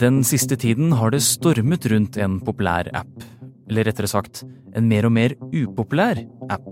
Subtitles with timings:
[0.00, 3.24] Den siste tiden har det stormet rundt en populær app.
[3.68, 4.40] Eller rettere sagt,
[4.72, 6.70] en mer og mer upopulær app.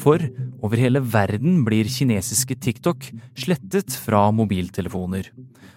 [0.00, 0.22] For
[0.64, 5.28] over hele verden blir kinesiske TikTok slettet fra mobiltelefoner.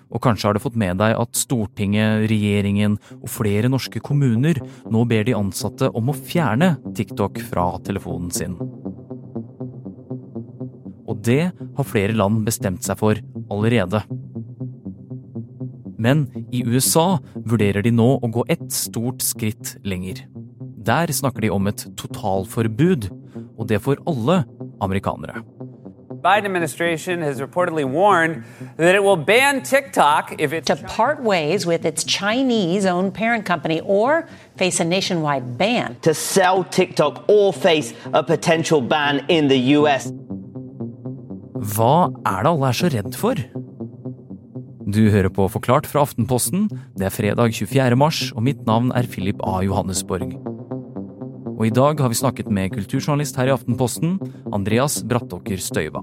[0.07, 5.03] Og kanskje har du fått med deg at Stortinget, regjeringen og flere norske kommuner nå
[5.09, 8.55] ber de ansatte om å fjerne TikTok fra telefonen sin.
[11.09, 13.19] Og det har flere land bestemt seg for
[13.51, 14.05] allerede.
[15.99, 20.23] Men i USA vurderer de nå å gå ett stort skritt lenger.
[20.79, 23.09] Der snakker de om et totalforbud,
[23.59, 24.45] og det for alle
[24.81, 25.43] amerikanere.
[26.19, 28.43] Biden administration has reportedly warned
[28.77, 33.79] that it will ban TikTok if it to part ways with its Chinese-owned parent company
[33.81, 34.27] or
[34.57, 35.95] face a nationwide ban.
[36.01, 40.11] To sell TikTok or face a potential ban in the US.
[41.59, 43.39] Hva er det alle er så redd for?
[44.89, 46.63] Du hører på Forklart fra Aftenposten.
[46.97, 47.97] Det er fredag 24.
[47.99, 49.59] mars, og mitt navn er Philip A.
[49.61, 50.31] Johannesborg.
[51.51, 54.15] Og i dag har vi snakket med kulturjournalist her i Aftenposten,
[54.55, 56.01] Andreas Brattåker Støyva.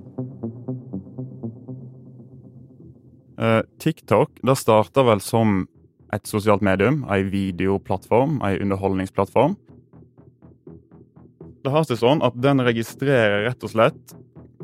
[3.40, 5.64] Uh, TikTok det starta vel som
[6.14, 9.56] et sosialt medium, ei videoplattform, ei underholdningsplattform.
[11.64, 14.16] Det har seg sånn at den registrerer rett og slett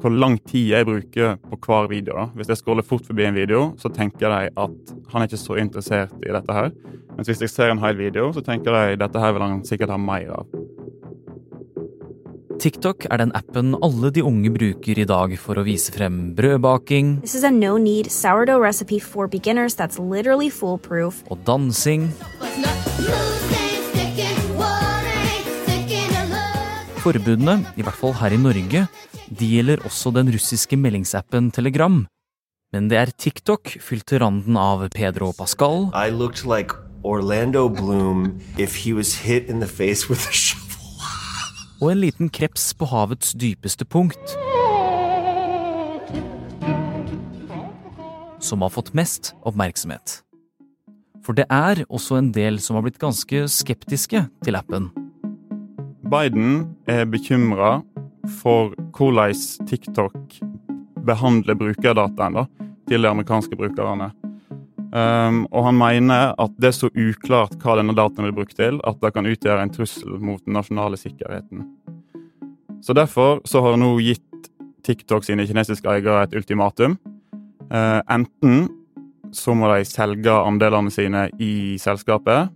[0.02, 2.16] hvor lang tid jeg bruker på hver video.
[2.18, 2.24] da.
[2.34, 5.58] Hvis jeg scroller fort forbi en video, så tenker de at han er ikke så
[5.62, 6.72] interessert i dette her.
[7.16, 9.92] Mens hvis jeg ser en hel video, så tenker de dette her vil han sikkert
[9.94, 10.46] ha mer av.
[12.62, 17.16] TikTok er den appen alle de unge bruker i dag for å vise frem brødbaking
[17.24, 21.24] This is a no-knead sourdough recipe for beginners that's literally foolproof.
[21.30, 22.10] og dansing.
[27.02, 28.84] Forbudene, i hvert fall her i Norge,
[29.32, 32.02] de gjelder også den russiske meldingsappen Telegram.
[32.72, 38.40] Men det er TikTok fylt til randen av Pedro Pascal I looked like Orlando Bloom
[38.58, 40.68] if he was hit in the face with a shovel.
[41.82, 44.36] og en liten kreps på havets dypeste punkt.
[48.38, 50.20] Som har fått mest oppmerksomhet.
[51.26, 54.92] For det er også en del som har blitt ganske skeptiske til appen.
[56.06, 57.80] Biden er bekymra
[58.28, 59.34] for hvordan
[59.68, 60.40] TikTok
[61.06, 62.46] behandler brukerdataen da,
[62.88, 64.12] til de amerikanske brukerne.
[64.92, 68.76] Um, og han mener at det er så uklart hva denne dataen blir brukt til,
[68.84, 71.64] at det kan utgjøre en trussel mot den nasjonale sikkerheten.
[72.84, 74.50] Så Derfor så har nå gitt
[74.84, 76.98] TikTok sine kinesiske eiere et ultimatum.
[77.72, 78.66] Uh, enten
[79.32, 82.52] så må de selge andelene sine i selskapet.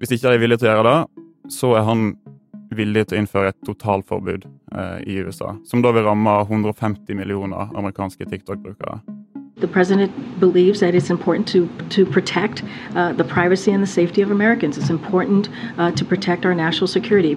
[0.00, 1.24] Hvis ikke de er villige til å gjøre det,
[1.54, 2.08] så er han
[2.76, 5.54] villig til å innføre et totalforbud eh, i USA.
[5.68, 9.00] Som da vil ramme 150 millioner amerikanske TikTok-brukere.
[9.62, 10.10] The president
[10.40, 12.64] believes that it's important to, to protect
[12.96, 14.76] uh, the privacy and the safety of Americans.
[14.76, 17.36] It's important uh, to protect our national security.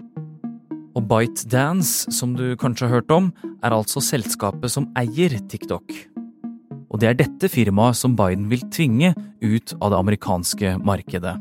[0.95, 5.83] Og ByteDance, som du kanskje har hørt om, er altså selskapet som eier TikTok.
[6.89, 9.11] Og det er dette firmaet som Biden vil tvinge
[9.43, 11.35] ut av det amerikanske markedet.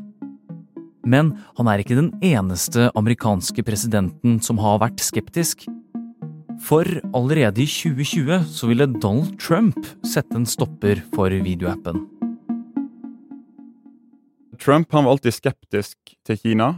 [1.05, 5.67] Men han er ikke den eneste amerikanske presidenten som har vært skeptisk.
[6.65, 9.77] For allerede i 2020 så ville Donald Trump
[10.07, 12.07] sette en stopper for videoappen.
[14.57, 16.69] Trump var alltid skeptisk til Kina,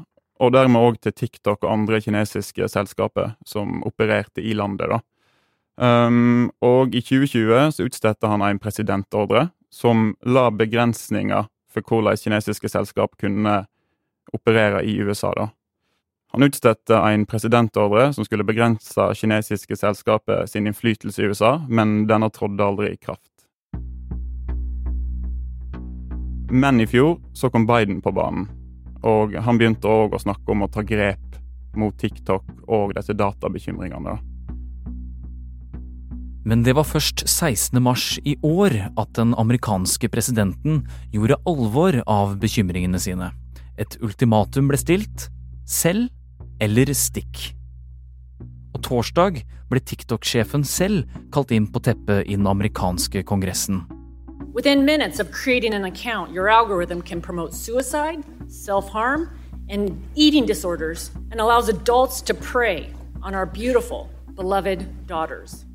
[0.44, 4.90] og dermed òg til TikTok og andre kinesiske selskaper som opererte i landet.
[4.92, 5.00] da.
[5.78, 12.70] Um, og i 2020 så utstedte han en presidentordre som la begrensninger for hvordan kinesiske
[12.70, 13.68] selskap kunne
[14.34, 15.34] operere i USA.
[15.34, 15.50] da.
[16.32, 22.30] Han utstedte en presidentordre som skulle begrense kinesiske selskaper sin innflytelse i USA, men denne
[22.30, 23.32] trådde aldri i kraft.
[26.52, 28.48] Men i fjor så kom Biden på banen,
[29.04, 31.40] og han begynte òg å snakke om å ta grep
[31.78, 34.18] mot TikTok og disse databekymringene.
[36.48, 37.76] Men det var først 16.
[37.84, 43.34] mars i år at den amerikanske presidenten gjorde alvor av bekymringene sine.
[43.78, 45.28] Et ultimatum ble stilt
[45.68, 46.10] selv
[46.64, 47.52] eller stikk.
[48.74, 53.84] Og torsdag ble TikTok-sjefen selv kalt inn på teppet i den amerikanske kongressen.
[54.54, 59.30] Within minutes of creating an account, your algorithm can promote suicide, self harm,
[59.70, 62.90] and eating disorders and allows adults to prey
[63.22, 65.66] on our beautiful, beloved daughters.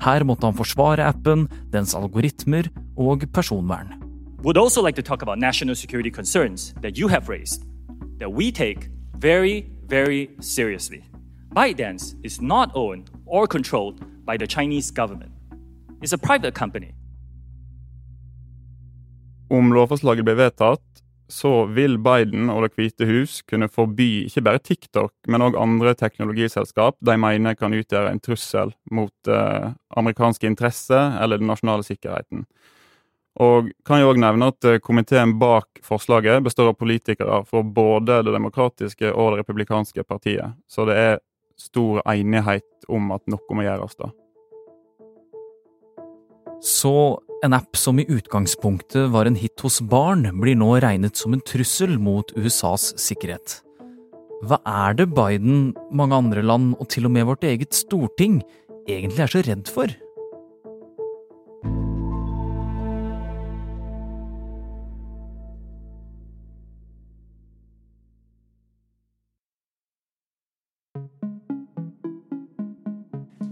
[0.00, 4.07] Her måtte han forsvare appen, dens algoritmer og personvern.
[4.42, 7.64] Would also like to talk about national security concerns that you have raised,
[8.18, 8.88] that we take
[9.18, 11.02] very, very seriously.
[11.54, 15.32] ByteDance is not owned or controlled by the Chinese government.
[16.02, 16.94] It's a private company.
[19.50, 20.84] om lovforslaget blir vedtatt,
[21.28, 25.94] så vil Biden og Det hvite hus kunne forby ikke bare TikTok, men òg andre
[25.94, 32.46] teknologiselskap de mener kan utgjøre en trussel mot eh, amerikanske interesser eller den nasjonale sikkerheten.
[33.38, 38.22] Og kan jo òg nevne at eh, komiteen bak forslaget består av politikere fra både
[38.26, 41.20] det demokratiske og det republikanske partiet, så det er
[41.58, 44.10] stor enighet om at noe må gjøres, da.
[46.64, 46.92] Så
[47.46, 51.42] en app som i utgangspunktet var en hit hos barn, blir nå regnet som en
[51.46, 53.60] trussel mot USAs sikkerhet.
[54.46, 58.40] Hva er det Biden, mange andre land og til og med vårt eget storting
[58.90, 59.94] egentlig er så redd for?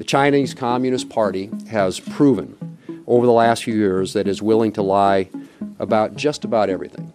[0.07, 2.57] Chinese Communist Party has proven
[3.07, 5.29] over the last few years that is willing to lie
[5.79, 7.13] about just about everything.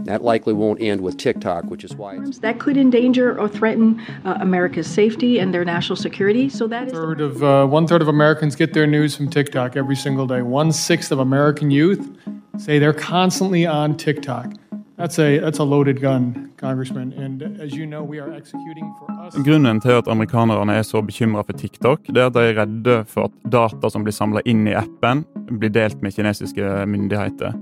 [0.00, 4.36] That likely won't end with TikTok, which is why that could endanger or threaten uh,
[4.40, 6.50] America's safety and their national security.
[6.50, 9.76] So that is third of uh, one third of Americans get their news from TikTok
[9.76, 10.42] every single day.
[10.42, 12.06] One sixth of American youth
[12.58, 14.52] say they're constantly on TikTok.
[19.44, 22.96] Grunnen til at amerikanerne er så bekymra for TikTok, det er at de er redde
[23.10, 27.56] for at data som blir samla inn i appen, blir delt med kinesiske myndigheter.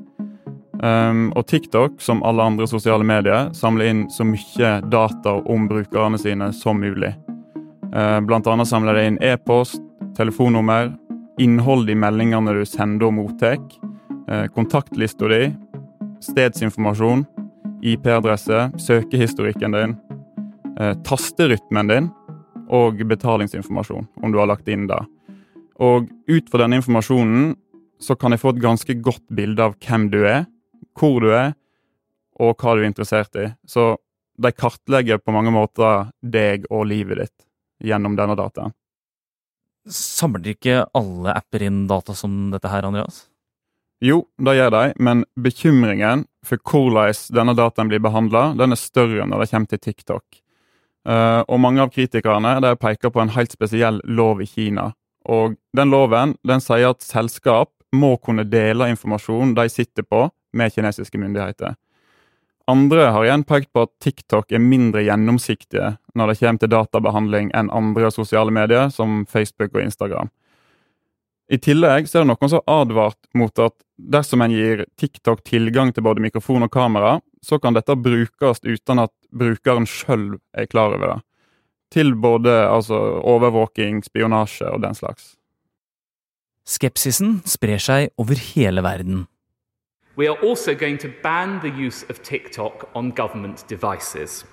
[0.83, 6.19] Um, og TikTok, som alle andre sosiale medier, samler inn så mye data om brukerne
[6.19, 7.15] sine som mulig.
[7.95, 9.81] Uh, blant annet samler de inn e-post,
[10.19, 10.91] telefonnummer,
[11.41, 13.61] innhold i meldingene du sender og mottar,
[14.29, 15.47] uh, kontaktlista di,
[16.23, 17.25] stedsinformasjon,
[17.83, 19.97] IP-adresse, søkehistorikken din,
[20.79, 22.11] uh, tasterytmen din
[22.73, 25.01] og betalingsinformasjon, om du har lagt inn det.
[25.83, 27.53] Og ut fra denne informasjonen
[28.03, 30.47] så kan jeg få et ganske godt bilde av hvem du er,
[30.99, 31.55] hvor du er,
[32.43, 33.49] og hva du er interessert i.
[33.69, 33.95] Så
[34.43, 37.47] de kartlegger på mange måter deg og livet ditt
[37.91, 38.75] gjennom denne dataen.
[39.91, 43.25] Samler ikke alle apper inn data som dette her, Andreas?
[44.03, 49.29] Jo, det gjør de, men bekymringen for hvordan denne dataen blir behandla, den er større
[49.31, 50.25] når det kommer til TikTok.
[51.07, 54.91] Uh, og mange av kritikerne der peker på en helt spesiell lov i Kina.
[55.31, 60.75] Og den loven den sier at selskap må kunne dele informasjon de sitter på, med
[60.75, 61.79] kinesiske myndigheter.
[62.71, 67.51] Andre har igjen pekt på at TikTok er mindre gjennomsiktige når det kommer til databehandling
[67.57, 70.31] enn andre sosiale medier, som Facebook og Instagram.
[71.51, 75.43] I tillegg så er det noen som har advart mot at dersom en gir TikTok
[75.47, 80.71] tilgang til både mikrofon og kamera, så kan dette brukes uten at brukeren sjøl er
[80.71, 81.21] klar over det.
[81.93, 85.35] Til både altså, overvåking, spionasje og den slags.
[86.65, 89.27] Skepsisen sprer seg over hele verden.
[90.17, 94.45] We are also going to ban the use of TikTok on government devices.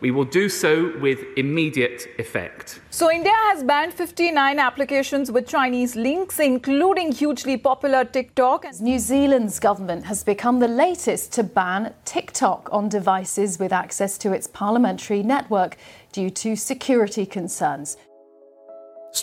[0.00, 2.80] We will do so with immediate effect.
[2.90, 8.66] So, India has banned 59 applications with Chinese links, including hugely popular TikTok.
[8.80, 14.32] New Zealand's government has become the latest to ban TikTok on devices with access to
[14.32, 15.76] its parliamentary network
[16.12, 17.96] due to security concerns.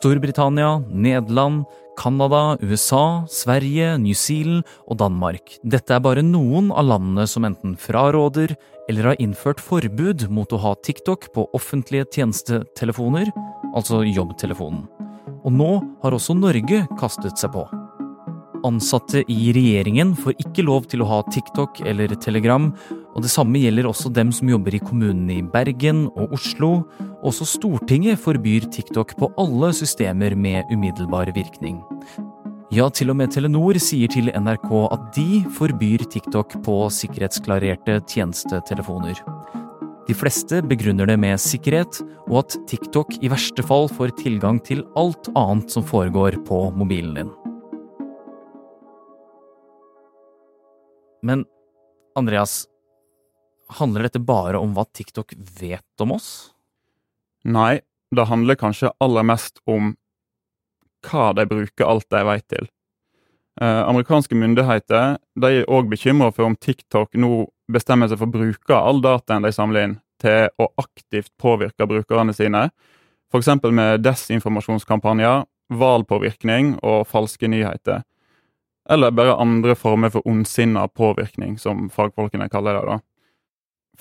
[0.02, 1.66] Storbritannia, Nederland,
[1.96, 5.60] Canada, USA, Sverige, New Zealand og Danmark.
[5.62, 8.56] Dette er bare noen av landene som enten fraråder
[8.90, 13.30] eller har innført forbud mot å ha TikTok på offentlige tjenestetelefoner,
[13.76, 14.88] altså jobbtelefonen.
[15.46, 15.70] Og nå
[16.02, 17.68] har også Norge kastet seg på.
[18.68, 22.70] Ansatte i regjeringen får ikke lov til å ha TikTok eller Telegram,
[23.16, 26.72] og det samme gjelder også dem som jobber i kommunene i Bergen og Oslo.
[27.26, 31.82] Også Stortinget forbyr TikTok på alle systemer med umiddelbar virkning.
[32.72, 39.20] Ja, til og med Telenor sier til NRK at de forbyr TikTok på sikkerhetsklarerte tjenestetelefoner.
[40.08, 42.00] De fleste begrunner det med sikkerhet,
[42.30, 47.20] og at TikTok i verste fall får tilgang til alt annet som foregår på mobilen
[47.20, 47.38] din.
[51.22, 51.46] Men
[52.16, 52.66] Andreas,
[53.72, 56.52] handler dette bare om hva TikTok vet om oss?
[57.48, 57.80] Nei,
[58.12, 59.94] det handler kanskje aller mest om
[61.08, 62.68] hva de bruker alt de vet til.
[63.62, 68.36] Eh, amerikanske myndigheter de er òg bekymra for om TikTok nå bestemmer seg for å
[68.36, 72.68] bruke all dataen de samler inn, til å aktivt påvirke brukerne sine,
[73.32, 73.50] f.eks.
[73.72, 78.04] med desinformasjonskampanjer, valpåvirkning og falske nyheter.
[78.92, 82.86] Eller bare andre former for ondsinna påvirkning, som fagfolkene kaller det.
[82.90, 83.00] da.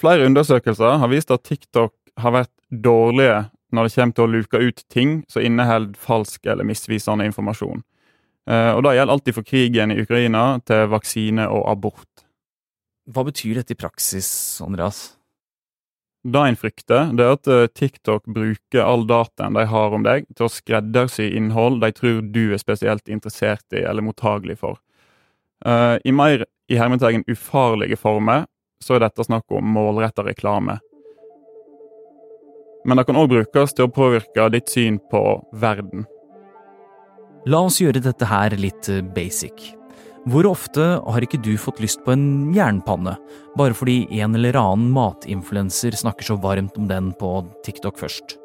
[0.01, 4.59] Flere undersøkelser har vist at TikTok har vært dårlige når det kommer til å luke
[4.59, 7.85] ut ting som inneholder falsk eller misvisende informasjon.
[8.51, 12.27] Eh, og Det gjelder alltid for krigen i Ukraina til vaksine og abort.
[13.11, 15.20] Hva betyr dette i praksis, Andreas?
[16.23, 20.27] Det en frykter, det er at eh, TikTok bruker all dataen de har om deg,
[20.37, 24.77] til å skreddersy innhold de tror du er spesielt interessert i eller mottagelig for.
[25.65, 28.45] Uh, I mer i hermetegn ufarlige former
[28.85, 30.79] så er dette snakk om målretta reklame.
[32.85, 35.25] Men det kan òg brukes til å påvirke ditt syn på
[35.61, 36.07] verden.
[37.49, 39.80] La oss gjøre dette her litt eh, basic.
[40.29, 43.15] Hvor ofte har ikke du fått lyst på en jernpanne,
[43.57, 48.37] bare fordi en eller annen matinfluenser snakker så varmt om den på TikTok først?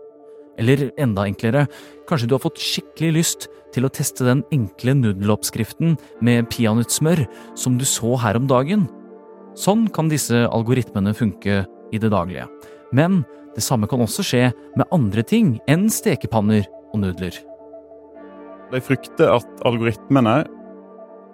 [0.55, 1.65] Eller enda enklere,
[2.07, 7.25] kanskje du har fått skikkelig lyst til å teste den enkle nudeloppskriften med peanøttsmør
[7.59, 8.87] som du så her om dagen?
[9.59, 12.47] Sånn kan disse algoritmene funke i det daglige.
[12.95, 14.45] Men det samme kan også skje
[14.79, 16.63] med andre ting enn stekepanner
[16.93, 17.35] og nudler.
[18.71, 20.45] De frykter at algoritmene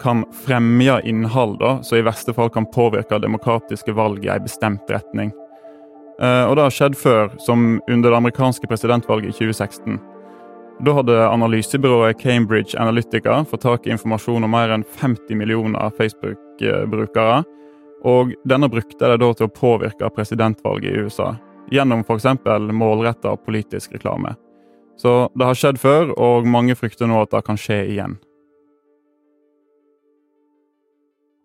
[0.01, 4.89] kan fremme innhold da, som i verste fall kan påvirke demokratiske valg i en bestemt
[4.89, 5.31] retning.
[6.21, 9.99] Eh, og Det har skjedd før, som under det amerikanske presidentvalget i 2016.
[10.81, 17.43] Da hadde analysebyrået Cambridge Analytica fått tak i informasjon om mer enn 50 millioner Facebook-brukere.
[18.03, 21.35] Og denne brukte de da til å påvirke presidentvalget i USA
[21.71, 22.25] gjennom f.eks.
[22.73, 24.33] målretta politisk reklame.
[24.97, 28.17] Så det har skjedd før, og mange frykter nå at det kan skje igjen.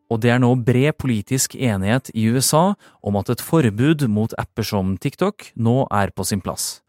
[0.07, 4.67] Og det er nå bred politisk enighet i USA om at et forbud mot apper
[4.67, 6.81] som TikTok nå er på sin plass.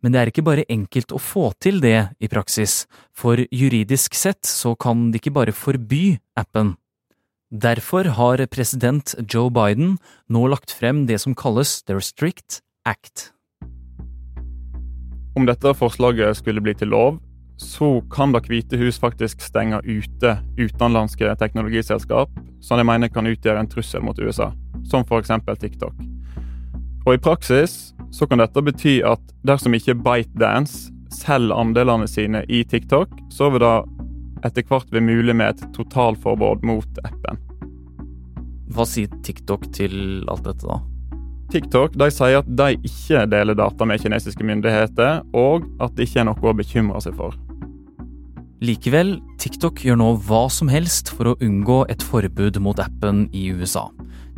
[0.00, 4.46] Men det er ikke bare enkelt å få til det i praksis, for juridisk sett
[4.48, 6.76] så kan de ikke bare forby appen.
[7.50, 9.98] Derfor har president Joe Biden
[10.30, 13.32] nå lagt frem det som kalles The Restrict Act.
[15.36, 17.18] Om dette forslaget skulle bli til lov,
[17.60, 23.60] så kan Det hvite hus faktisk stenge ute utenlandske teknologiselskap som de mener kan utgjøre
[23.60, 24.52] en trussel mot USA,
[24.88, 25.30] som f.eks.
[25.60, 25.94] TikTok.
[27.06, 32.62] Og I praksis så kan dette bety at dersom ikke ByteDance selger andelene sine i
[32.64, 33.76] TikTok, så vil det
[34.46, 37.40] etter hvert bli mulig med et totalforbud mot appen.
[38.70, 40.80] Hva sier TikTok til alt dette, da?
[41.50, 46.22] TikTok de sier at de ikke deler data med kinesiske myndigheter, og at det ikke
[46.22, 47.34] er noe å bekymre seg for.
[48.60, 53.46] Likevel, TikTok gjør nå hva som helst for å unngå et forbud mot appen i
[53.56, 53.86] USA.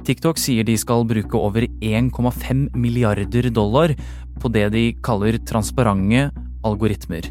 [0.06, 3.96] TikTok sier de skal bruke over 1,5 milliarder dollar
[4.38, 6.28] på det de kaller transparente
[6.62, 7.26] algoritmer.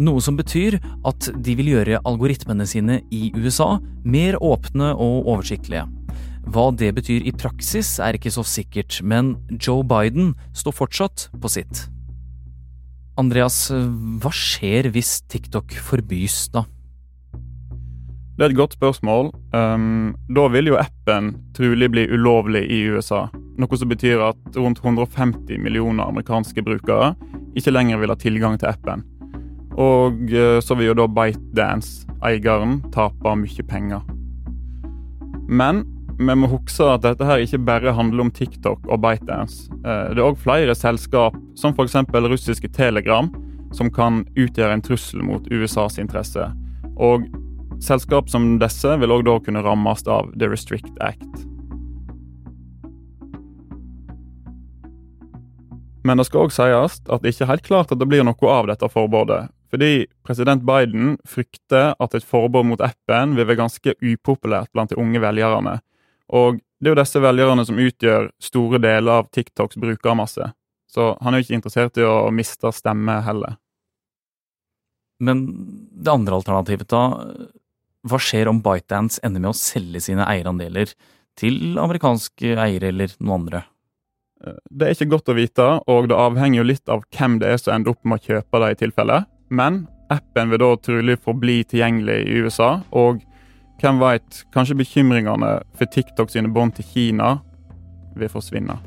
[0.00, 5.84] Noe som betyr at de vil gjøre algoritmene sine i USA mer åpne og oversiktlige.
[6.48, 11.52] Hva det betyr i praksis er ikke så sikkert, men Joe Biden står fortsatt på
[11.60, 11.90] sitt.
[13.20, 16.64] Andreas, hva skjer hvis TikTok forbys, da?
[18.38, 19.28] Det er et godt spørsmål.
[19.52, 23.26] Um, da vil jo appen trolig bli ulovlig i USA.
[23.60, 27.12] Noe som betyr at rundt 150 millioner amerikanske brukere
[27.54, 29.04] ikke lenger vil ha tilgang til appen.
[29.76, 34.00] Og uh, så vil jo da ByteDance, eieren, tape mye penger.
[35.52, 35.84] Men
[36.18, 39.68] vi må huske at dette her ikke bare handler om TikTok og ByteDance.
[39.82, 41.96] Eh, det er òg flere selskap, som f.eks.
[42.12, 43.30] russiske Telegram,
[43.72, 46.44] som kan utgjøre en trussel mot USAs interesse.
[46.96, 47.24] Og
[47.82, 51.46] selskap som disse vil òg da kunne rammes av The Restrict Act.
[56.02, 58.50] Men det skal òg sies at det ikke er helt klart at det blir noe
[58.50, 59.46] av dette forbudet.
[59.72, 64.98] Fordi president Biden frykter at et forbud mot appen vil være ganske upopulært blant de
[65.00, 65.78] unge velgerne.
[66.32, 70.48] Og det er jo disse velgerne som utgjør store deler av TikToks brukermasse.
[70.92, 73.56] Så han er jo ikke interessert i å miste stemme heller.
[75.22, 75.44] Men
[75.94, 77.02] det andre alternativet, da?
[78.02, 80.90] Hva skjer om ByteDance ender med å selge sine eierandeler
[81.38, 83.62] til amerikanske eiere eller noen andre?
[84.42, 87.60] Det er ikke godt å vite, og det avhenger jo litt av hvem det er
[87.62, 89.20] som ender opp med å kjøpe det i tilfelle.
[89.54, 93.22] Men appen vil da trolig forbli tilgjengelig i USA, og
[93.80, 97.36] hvem veit, kanskje bekymringene for TikTok sine bånd til Kina
[98.16, 98.78] vil forsvinne.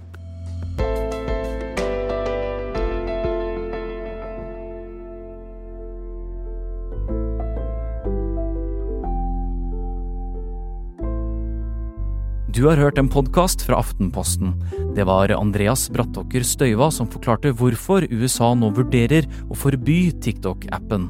[12.55, 14.53] Du har hørt en podkast fra Aftenposten.
[14.95, 21.09] Det var Andreas Brattåker Støyva som forklarte hvorfor USA nå vurderer å forby TikTok-appen.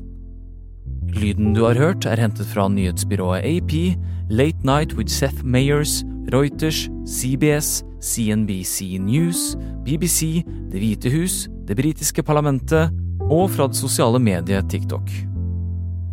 [1.15, 3.95] Lyden du har hørt, er hentet fra nyhetsbyrået AP,
[4.29, 6.03] Late Night with Seth Mayers,
[6.33, 9.55] Reuters, CBS, CNBC News,
[9.85, 12.91] BBC, Det hvite hus, det britiske parlamentet
[13.31, 15.07] og fra det sosiale mediet TikTok.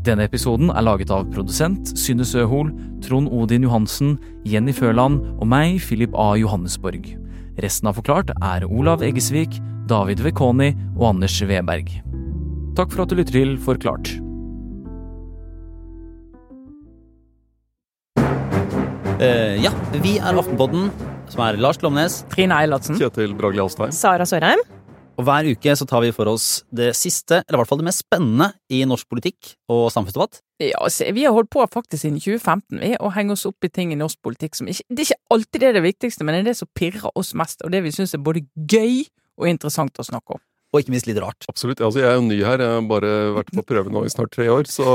[0.07, 2.71] Denne episoden er laget av produsent Synne Søhol,
[3.03, 4.17] Trond Odin Johansen,
[4.47, 6.33] Jenny Føland og meg, Philip A.
[6.39, 7.11] Johannesborg.
[7.63, 9.59] Resten av Forklart er Olav Eggesvik,
[9.91, 11.91] David Vekoni og Anders Weberg.
[12.79, 14.15] Takk for at du lytter til Forklart.
[19.23, 19.71] Uh, ja,
[20.03, 20.89] vi er Aftenpodden,
[21.31, 22.25] som er Lars Glomnes.
[22.33, 22.97] Trine Eilertsen.
[22.99, 23.93] Kjetil Bragli Alstein.
[23.95, 24.59] Sara Sørheim.
[25.15, 27.87] Og hver uke så tar vi for oss det siste, eller i hvert fall det
[27.87, 30.41] mest spennende i norsk politikk og samfunnsdebatt.
[30.65, 33.71] Ja, se, Vi har holdt på faktisk siden 2015 vi, å henge oss opp i
[33.71, 36.35] ting i norsk politikk som ikke Det er ikke alltid det er det viktigste, men
[36.35, 39.05] det er det som pirrer oss mest, og det vi syns er både gøy
[39.39, 40.43] og interessant å snakke om.
[40.73, 41.45] Og ikke minst litt rart.
[41.53, 41.83] Absolutt.
[41.85, 42.63] Altså, jeg er jo ny her.
[42.65, 44.71] Jeg har bare vært på prøve nå i snart tre år.
[44.73, 44.87] Så,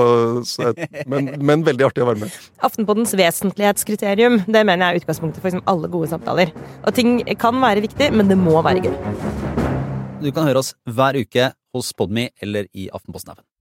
[0.49, 2.39] så jeg, men, men, veldig artig å være med.
[2.65, 6.53] Aftenpoddens vesentlighetskriterium det mener jeg er utgangspunktet for liksom alle gode samtaler.
[6.81, 8.97] Og ting kan være viktig, men det må være gøy.
[10.25, 13.45] Du kan høre oss hver uke hos Podme eller i Aftenposten-appen.